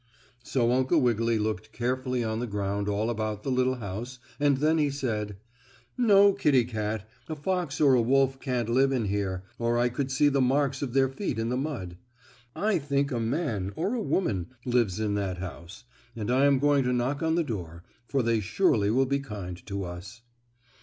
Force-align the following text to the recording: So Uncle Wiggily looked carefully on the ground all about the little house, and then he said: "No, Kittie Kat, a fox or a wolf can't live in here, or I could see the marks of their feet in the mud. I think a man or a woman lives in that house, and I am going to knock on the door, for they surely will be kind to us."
So 0.41 0.71
Uncle 0.71 0.99
Wiggily 0.99 1.37
looked 1.37 1.71
carefully 1.71 2.23
on 2.23 2.39
the 2.39 2.47
ground 2.47 2.89
all 2.89 3.11
about 3.11 3.43
the 3.43 3.51
little 3.51 3.75
house, 3.75 4.17
and 4.39 4.57
then 4.57 4.79
he 4.79 4.89
said: 4.89 5.37
"No, 5.95 6.33
Kittie 6.33 6.65
Kat, 6.65 7.07
a 7.29 7.35
fox 7.35 7.79
or 7.79 7.93
a 7.93 8.01
wolf 8.01 8.39
can't 8.39 8.67
live 8.67 8.91
in 8.91 9.05
here, 9.05 9.43
or 9.59 9.77
I 9.77 9.89
could 9.89 10.09
see 10.09 10.27
the 10.27 10.41
marks 10.41 10.81
of 10.81 10.93
their 10.93 11.07
feet 11.07 11.37
in 11.37 11.49
the 11.49 11.55
mud. 11.55 11.97
I 12.55 12.79
think 12.79 13.11
a 13.11 13.19
man 13.19 13.73
or 13.75 13.93
a 13.93 14.01
woman 14.01 14.47
lives 14.65 14.99
in 14.99 15.13
that 15.13 15.37
house, 15.37 15.83
and 16.15 16.31
I 16.31 16.45
am 16.45 16.57
going 16.57 16.83
to 16.85 16.93
knock 16.93 17.21
on 17.21 17.35
the 17.35 17.43
door, 17.43 17.83
for 18.07 18.23
they 18.23 18.39
surely 18.39 18.89
will 18.89 19.05
be 19.05 19.19
kind 19.19 19.63
to 19.67 19.83
us." 19.83 20.23